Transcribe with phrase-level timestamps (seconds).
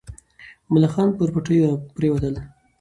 [0.73, 2.35] ملخان پر پټیو راپرېوتل.